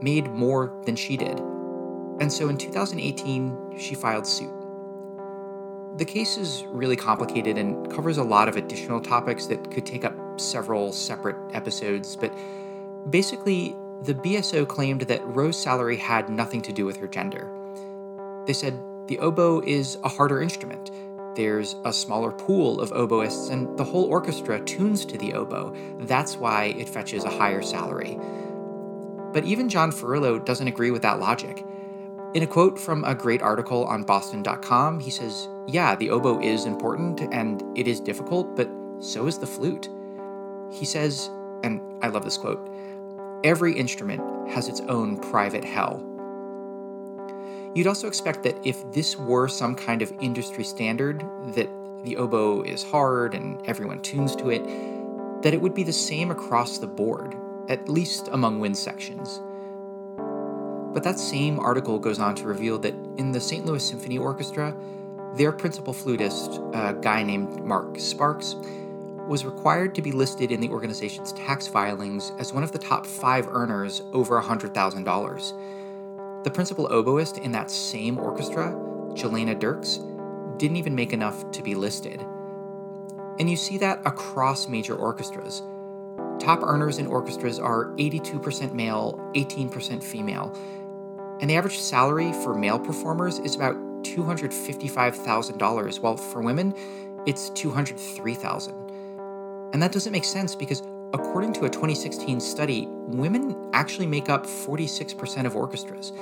[0.00, 1.38] made more than she did.
[2.20, 4.52] And so in 2018, she filed suit.
[5.98, 10.04] The case is really complicated and covers a lot of additional topics that could take
[10.04, 12.32] up several separate episodes, but
[13.10, 17.48] basically, the BSO claimed that Rose's salary had nothing to do with her gender.
[18.46, 20.90] They said the oboe is a harder instrument.
[21.34, 25.74] There's a smaller pool of oboists, and the whole orchestra tunes to the oboe.
[26.00, 28.18] That's why it fetches a higher salary.
[29.32, 31.64] But even John Ferrillo doesn't agree with that logic.
[32.34, 36.66] In a quote from a great article on Boston.com, he says, Yeah, the oboe is
[36.66, 38.70] important and it is difficult, but
[39.00, 39.88] so is the flute.
[40.70, 41.30] He says,
[41.62, 42.68] and I love this quote
[43.44, 46.11] every instrument has its own private hell.
[47.74, 51.70] You'd also expect that if this were some kind of industry standard, that
[52.04, 54.62] the oboe is hard and everyone tunes to it,
[55.42, 57.34] that it would be the same across the board,
[57.68, 59.40] at least among wind sections.
[60.92, 63.64] But that same article goes on to reveal that in the St.
[63.64, 64.76] Louis Symphony Orchestra,
[65.36, 68.54] their principal flutist, a guy named Mark Sparks,
[69.26, 73.06] was required to be listed in the organization's tax filings as one of the top
[73.06, 75.81] five earners over $100,000.
[76.44, 78.72] The principal oboist in that same orchestra,
[79.14, 80.00] Jelena Dirks,
[80.56, 82.24] didn't even make enough to be listed.
[83.38, 85.62] And you see that across major orchestras.
[86.38, 90.52] Top earners in orchestras are 82% male, 18% female,
[91.42, 93.74] and the average salary for male performers is about
[94.04, 96.72] $255,000, while for women,
[97.26, 98.74] it's 203,000.
[99.72, 100.82] And that doesn't make sense because,
[101.12, 106.12] according to a 2016 study, women actually make up 46% of orchestras.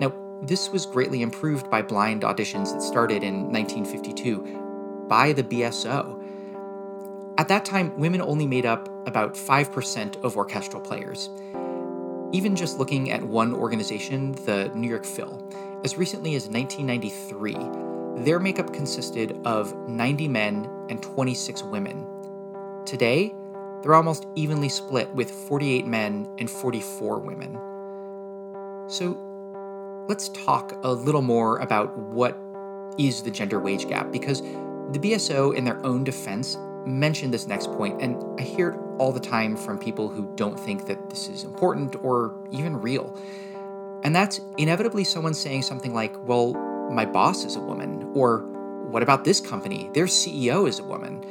[0.00, 6.22] Now, this was greatly improved by blind auditions that started in 1952 by the BSO.
[7.38, 11.30] At that time, women only made up about 5% of orchestral players.
[12.32, 15.42] Even just looking at one organization, the New York Phil,
[15.84, 22.06] as recently as 1993, their makeup consisted of 90 men and 26 women.
[22.84, 23.34] Today,
[23.82, 27.58] they're almost evenly split with 48 men and 44 women.
[28.88, 29.16] So,
[30.08, 32.38] let's talk a little more about what
[32.98, 36.56] is the gender wage gap because the BSO, in their own defense,
[36.86, 40.58] mentioned this next point, and I hear it all the time from people who don't
[40.58, 43.16] think that this is important or even real.
[44.02, 46.54] And that's inevitably someone saying something like, well,
[46.90, 48.38] my boss is a woman, or
[48.90, 49.90] what about this company?
[49.92, 51.24] Their CEO is a woman.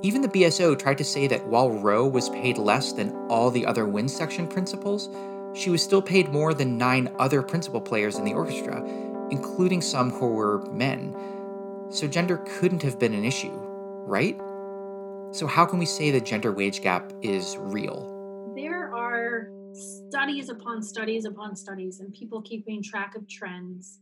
[0.00, 3.66] Even the BSO tried to say that while Rowe was paid less than all the
[3.66, 5.08] other wind section principals,
[5.54, 8.86] she was still paid more than nine other principal players in the orchestra,
[9.30, 11.16] including some who were men.
[11.90, 14.38] So gender couldn't have been an issue, right?
[15.32, 18.54] So, how can we say the gender wage gap is real?
[18.56, 23.98] There are studies upon studies upon studies, and people keeping track of trends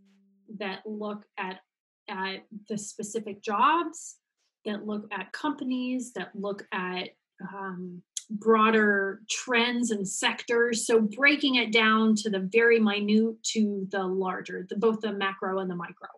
[0.58, 1.60] that look at,
[2.08, 4.18] at the specific jobs,
[4.66, 7.08] that look at companies, that look at
[7.54, 10.86] um, broader trends and sectors.
[10.86, 15.58] So breaking it down to the very minute to the larger, the, both the macro
[15.58, 16.08] and the micro.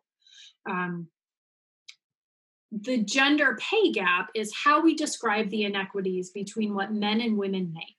[0.69, 1.09] Um,
[2.71, 7.73] the gender pay gap is how we describe the inequities between what men and women
[7.73, 7.97] make.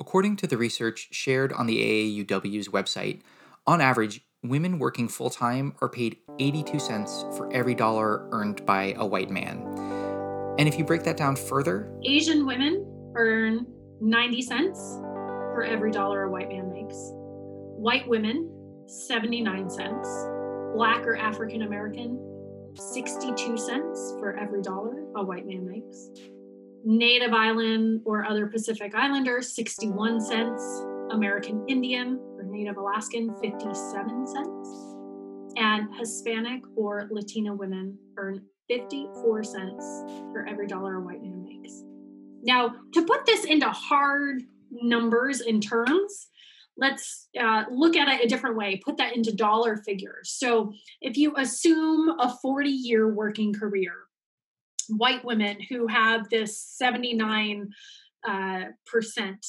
[0.00, 3.20] According to the research shared on the AAUW's website,
[3.66, 8.94] on average, women working full time are paid 82 cents for every dollar earned by
[8.96, 9.71] a white man.
[10.58, 13.66] And if you break that down further, Asian women earn
[14.00, 14.78] 90 cents
[15.54, 16.96] for every dollar a white man makes.
[17.14, 18.50] White women,
[18.86, 20.08] 79 cents.
[20.74, 22.18] Black or African American,
[22.74, 26.08] 62 cents for every dollar a white man makes.
[26.84, 30.84] Native Island or other Pacific Islander, 61 cents.
[31.10, 34.96] American Indian or Native Alaskan, 57 cents.
[35.56, 40.02] And Hispanic or Latina women earn 54 cents
[40.32, 41.82] for every dollar a white man makes.
[42.42, 46.28] Now, to put this into hard numbers in terms,
[46.78, 50.30] let's uh, look at it a different way, put that into dollar figures.
[50.30, 53.92] So, if you assume a 40 year working career,
[54.88, 57.68] white women who have this 79
[58.26, 59.46] uh, percent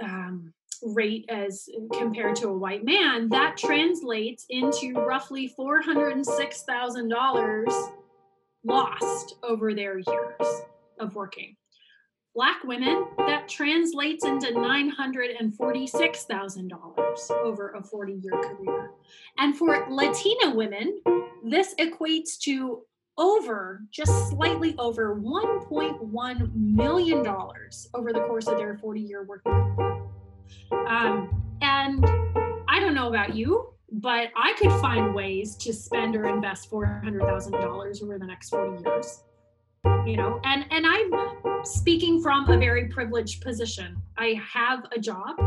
[0.00, 0.52] um,
[0.82, 7.92] rate as compared to a white man, that translates into roughly $406,000
[8.64, 10.62] lost over their years
[11.00, 11.56] of working.
[12.34, 18.90] Black women, that translates into $946,000 over a 40 year career.
[19.38, 21.00] And for Latina women,
[21.44, 22.82] this equates to
[23.16, 27.26] over, just slightly over $1.1 million
[27.94, 29.87] over the course of their 40 year working career.
[30.72, 32.04] Um, and
[32.68, 38.02] I don't know about you, but I could find ways to spend or invest $400,000
[38.02, 39.24] over the next 40 years.
[40.06, 44.00] You know, and and I'm speaking from a very privileged position.
[44.16, 45.38] I have a job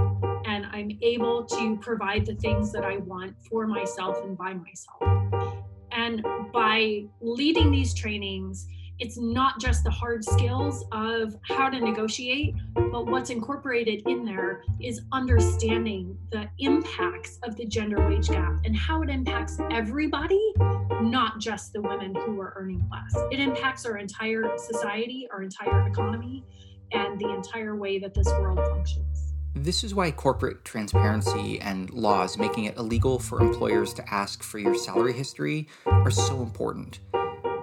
[0.46, 5.64] and I'm able to provide the things that I want for myself and by myself.
[5.92, 8.68] And by leading these trainings,
[9.02, 14.64] it's not just the hard skills of how to negotiate, but what's incorporated in there
[14.80, 20.54] is understanding the impacts of the gender wage gap and how it impacts everybody,
[21.02, 23.24] not just the women who are earning less.
[23.32, 26.44] It impacts our entire society, our entire economy,
[26.92, 29.34] and the entire way that this world functions.
[29.56, 34.60] This is why corporate transparency and laws making it illegal for employers to ask for
[34.60, 37.00] your salary history are so important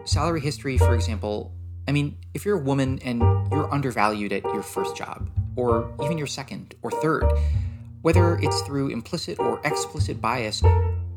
[0.09, 1.53] salary history, for example,
[1.87, 6.17] I mean, if you're a woman and you're undervalued at your first job, or even
[6.17, 7.25] your second or third,
[8.03, 10.63] whether it's through implicit or explicit bias,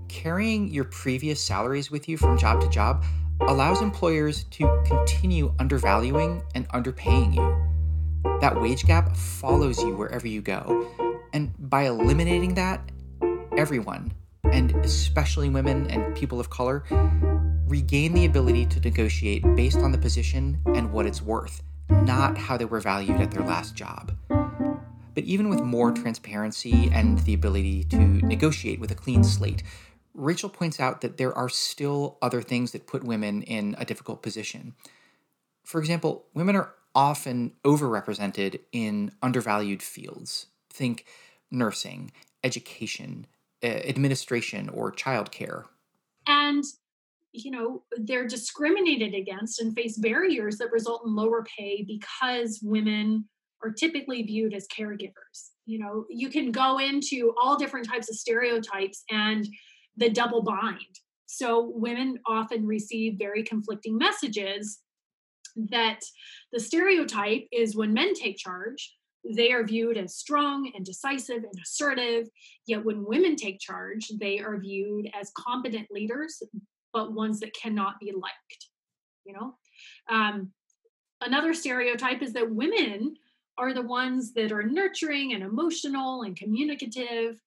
[0.07, 3.05] carrying your previous salaries with you from job to job
[3.41, 8.39] allows employers to continue undervaluing and underpaying you.
[8.41, 10.87] That wage gap follows you wherever you go.
[11.33, 12.81] And by eliminating that,
[13.55, 14.13] everyone,
[14.43, 16.83] and especially women and people of color,
[17.71, 22.57] regain the ability to negotiate based on the position and what it's worth, not how
[22.57, 24.11] they were valued at their last job.
[25.15, 29.63] But even with more transparency and the ability to negotiate with a clean slate,
[30.13, 34.21] Rachel points out that there are still other things that put women in a difficult
[34.21, 34.75] position.
[35.63, 40.47] For example, women are often overrepresented in undervalued fields.
[40.69, 41.05] Think
[41.49, 42.11] nursing,
[42.43, 43.27] education,
[43.61, 45.67] eh, administration, or childcare.
[46.27, 46.65] And
[47.33, 53.25] you know they're discriminated against and face barriers that result in lower pay because women
[53.63, 58.15] are typically viewed as caregivers you know you can go into all different types of
[58.15, 59.47] stereotypes and
[59.97, 64.79] the double bind So women often receive very conflicting messages
[65.55, 66.01] that
[66.51, 68.95] the stereotype is when men take charge,
[69.35, 72.27] they are viewed as strong and decisive and assertive.
[72.65, 76.41] Yet when women take charge, they are viewed as competent leaders,
[76.93, 78.67] but ones that cannot be liked.
[79.25, 79.55] You know,
[80.09, 80.51] um,
[81.21, 83.15] another stereotype is that women
[83.57, 87.39] are the ones that are nurturing and emotional and communicative.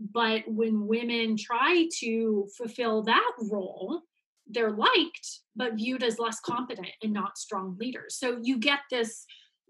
[0.00, 4.02] But when women try to fulfill that role,
[4.48, 8.16] they're liked, but viewed as less competent and not strong leaders.
[8.16, 9.24] So you get this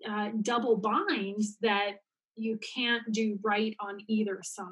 [0.08, 1.98] uh, double binds that
[2.36, 4.66] you can't do right on either side.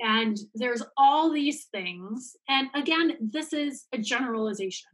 [0.00, 2.36] And there's all these things.
[2.48, 4.90] And again, this is a generalization.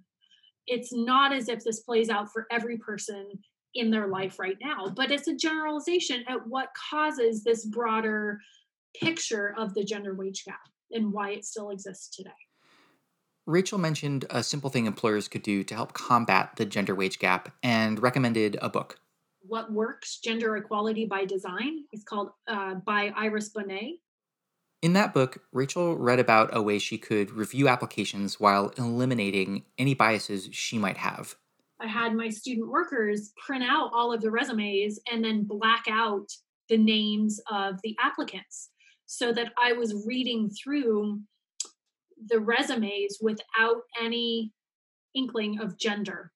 [0.66, 3.26] It's not as if this plays out for every person
[3.74, 8.40] in their life right now, but it's a generalization at what causes this broader
[8.98, 10.60] picture of the gender wage gap
[10.92, 12.30] and why it still exists today.
[13.46, 17.52] Rachel mentioned a simple thing employers could do to help combat the gender wage gap
[17.62, 18.98] and recommended a book.
[19.46, 21.84] What Works Gender Equality by Design.
[21.92, 23.98] It's called uh, by Iris Bohnet.
[24.82, 29.94] In that book, Rachel read about a way she could review applications while eliminating any
[29.94, 31.36] biases she might have.
[31.80, 36.28] I had my student workers print out all of the resumes and then black out
[36.68, 38.70] the names of the applicants
[39.06, 41.20] so that I was reading through
[42.28, 44.52] the resumes without any
[45.14, 46.32] inkling of gender.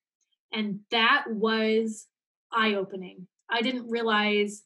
[0.52, 2.06] And that was
[2.52, 3.26] eye opening.
[3.50, 4.62] I didn't realize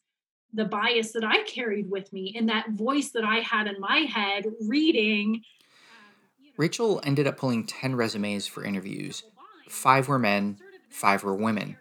[0.53, 3.99] the bias that I carried with me and that voice that I had in my
[3.99, 5.41] head reading.
[5.89, 9.23] Um, Rachel ended up pulling 10 resumes for interviews.
[9.67, 10.59] Five were men,
[10.89, 11.77] five were women.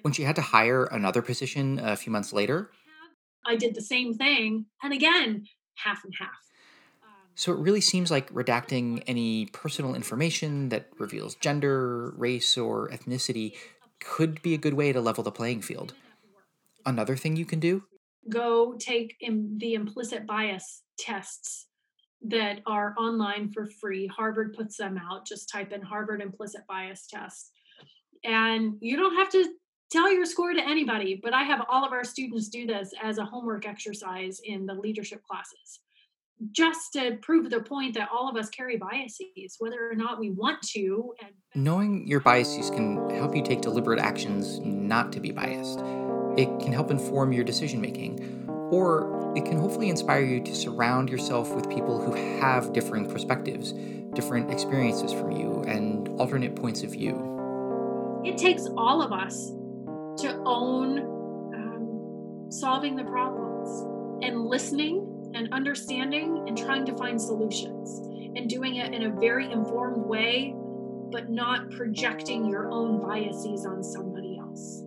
[0.00, 2.70] When she had to hire another position a few months later,
[3.44, 4.66] I did the same thing.
[4.82, 6.28] And again, half and half.
[7.02, 12.88] Um, so it really seems like redacting any personal information that reveals gender, race, or
[12.90, 13.54] ethnicity
[14.04, 15.94] could be a good way to level the playing field.
[16.84, 17.84] Another thing you can do?
[18.28, 21.66] Go take the implicit bias tests
[22.22, 24.06] that are online for free.
[24.06, 25.26] Harvard puts them out.
[25.26, 27.50] Just type in Harvard implicit bias test.
[28.24, 29.54] And you don't have to
[29.90, 33.18] tell your score to anybody, but I have all of our students do this as
[33.18, 35.80] a homework exercise in the leadership classes
[36.50, 40.30] just to prove the point that all of us carry biases, whether or not we
[40.30, 41.14] want to.
[41.22, 45.80] And Knowing your biases can help you take deliberate actions not to be biased.
[46.36, 51.10] It can help inform your decision making, or it can hopefully inspire you to surround
[51.10, 53.72] yourself with people who have differing perspectives,
[54.14, 58.22] different experiences from you, and alternate points of view.
[58.24, 59.50] It takes all of us
[60.22, 60.98] to own
[61.54, 67.98] um, solving the problems and listening and understanding and trying to find solutions
[68.36, 70.54] and doing it in a very informed way,
[71.10, 74.82] but not projecting your own biases on somebody else.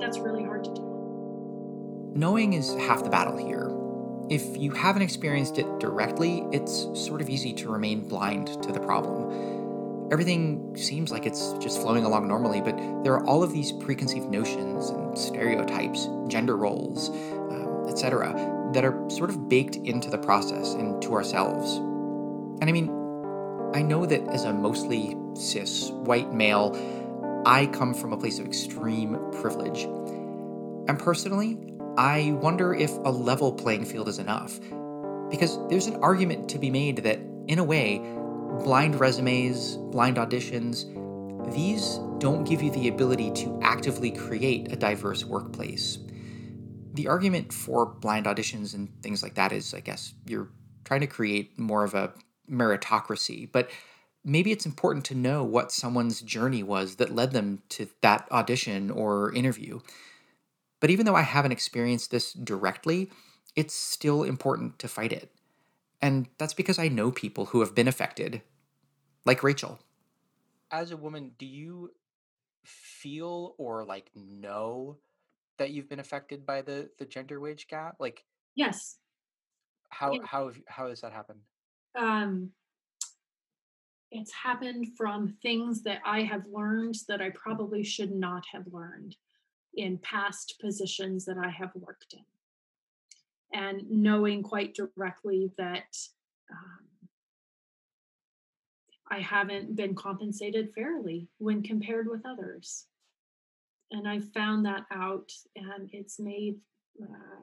[0.00, 2.12] That's really hard to do.
[2.14, 3.76] Knowing is half the battle here.
[4.30, 8.80] If you haven't experienced it directly, it's sort of easy to remain blind to the
[8.80, 9.59] problem
[10.10, 14.28] everything seems like it's just flowing along normally, but there are all of these preconceived
[14.28, 18.32] notions and stereotypes, gender roles, um, etc.,
[18.74, 21.76] that are sort of baked into the process and to ourselves.
[21.76, 22.88] And I mean,
[23.74, 26.76] I know that as a mostly cis white male,
[27.46, 29.84] I come from a place of extreme privilege.
[30.88, 31.58] And personally,
[31.96, 34.60] I wonder if a level playing field is enough.
[35.30, 38.02] Because there's an argument to be made that, in a way,
[38.62, 40.84] blind resumes, blind auditions,
[41.52, 45.98] these don't give you the ability to actively create a diverse workplace.
[46.92, 50.50] The argument for blind auditions and things like that is, I guess, you're
[50.84, 52.12] trying to create more of a
[52.50, 53.70] meritocracy, but
[54.24, 58.90] maybe it's important to know what someone's journey was that led them to that audition
[58.90, 59.80] or interview.
[60.80, 63.10] But even though I haven't experienced this directly,
[63.56, 65.30] it's still important to fight it.
[66.02, 68.42] And that's because I know people who have been affected,
[69.24, 69.78] like Rachel.
[70.70, 71.92] As a woman, do you
[72.64, 74.98] feel or like know
[75.58, 77.96] that you've been affected by the the gender wage gap?
[77.98, 78.98] Like Yes.
[79.90, 81.40] how how how has that happened?
[81.98, 82.50] Um,
[84.10, 89.16] it's happened from things that I have learned that I probably should not have learned
[89.74, 92.24] in past positions that I have worked in.
[93.52, 95.96] And knowing quite directly that
[96.50, 96.89] um,
[99.10, 102.86] I haven't been compensated fairly when compared with others.
[103.90, 106.56] And I found that out, and it's made
[107.02, 107.40] uh,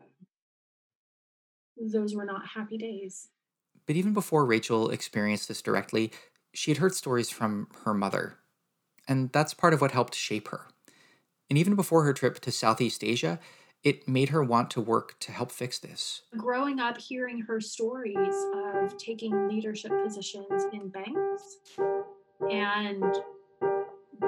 [1.77, 3.29] those were not happy days.
[3.85, 6.11] But even before Rachel experienced this directly,
[6.53, 8.37] she had heard stories from her mother.
[9.07, 10.67] And that's part of what helped shape her.
[11.49, 13.39] And even before her trip to Southeast Asia,
[13.83, 16.23] it made her want to work to help fix this.
[16.35, 21.59] Growing up hearing her stories of taking leadership positions in banks
[22.51, 23.03] and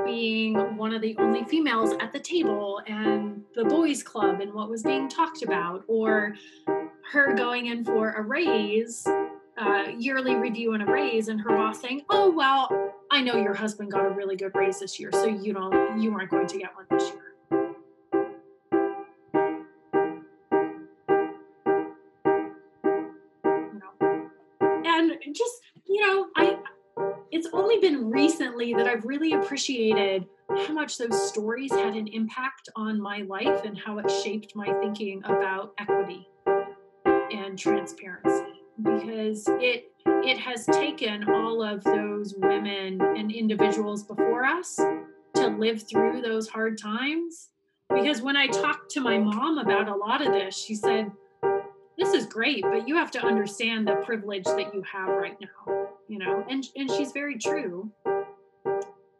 [0.06, 4.70] being one of the only females at the table and the boys club and what
[4.70, 6.36] was being talked about or
[7.12, 9.08] her going in for a raise
[9.58, 13.54] uh, yearly review and a raise and her boss saying oh well i know your
[13.54, 16.58] husband got a really good raise this year so you don't you aren't going to
[16.58, 17.36] get one this year
[25.36, 25.54] just
[25.86, 26.58] you know i
[27.32, 32.70] it's only been recently that I've really appreciated how much those stories had an impact
[32.76, 36.28] on my life and how it shaped my thinking about equity
[37.32, 38.46] and transparency.
[38.82, 44.76] Because it it has taken all of those women and individuals before us
[45.36, 47.50] to live through those hard times.
[47.90, 51.12] Because when I talked to my mom about a lot of this she said
[52.00, 55.90] this is great but you have to understand the privilege that you have right now
[56.10, 56.44] you know?
[56.50, 57.90] And and she's very true.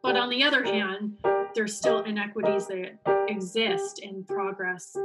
[0.02, 1.16] But on the other hand
[1.54, 4.96] there's still inequities that exist and progress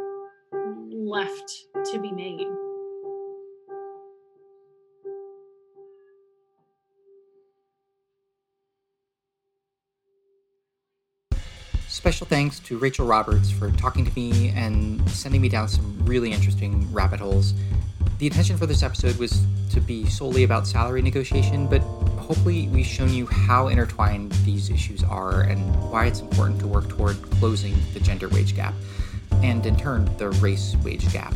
[0.51, 1.51] left
[1.91, 2.47] to be made
[12.05, 16.31] Special thanks to Rachel Roberts for talking to me and sending me down some really
[16.31, 17.55] interesting rabbit holes.
[18.19, 21.79] The intention for this episode was to be solely about salary negotiation, but
[22.19, 26.87] hopefully we've shown you how intertwined these issues are and why it's important to work
[26.89, 28.75] toward closing the gender wage gap,
[29.41, 31.33] and in turn, the race wage gap.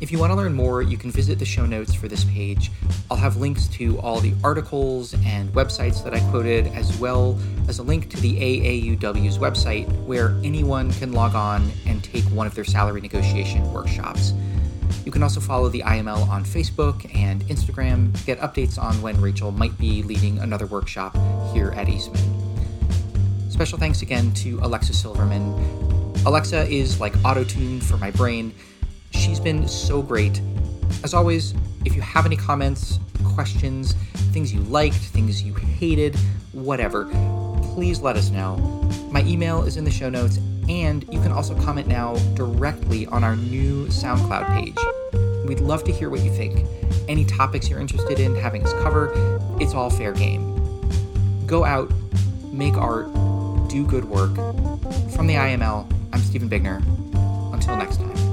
[0.00, 2.70] If you want to learn more, you can visit the show notes for this page.
[3.10, 7.36] I'll have links to all the articles and websites that I quoted, as well
[7.66, 12.46] as a link to the AAUW's website where anyone can log on and take one
[12.46, 14.34] of their salary negotiation workshops.
[15.04, 19.20] You can also follow the IML on Facebook and Instagram, to get updates on when
[19.20, 21.16] Rachel might be leading another workshop
[21.52, 22.22] here at Eastman.
[23.50, 25.54] Special thanks again to Alexa Silverman.
[26.24, 28.54] Alexa is like auto tune for my brain.
[29.10, 30.40] She's been so great.
[31.04, 31.54] As always,
[31.84, 33.92] if you have any comments, questions,
[34.32, 36.16] things you liked, things you hated,
[36.52, 37.06] whatever,
[37.74, 38.56] please let us know.
[39.10, 40.38] My email is in the show notes,
[40.68, 45.48] and you can also comment now directly on our new SoundCloud page.
[45.48, 46.66] We'd love to hear what you think.
[47.08, 49.12] Any topics you're interested in having us cover,
[49.60, 50.54] it's all fair game.
[51.46, 51.90] Go out,
[52.52, 53.06] make art,
[53.68, 54.34] do good work.
[55.14, 56.82] From the IML, I'm Stephen Bigner.
[57.54, 58.27] Until next time.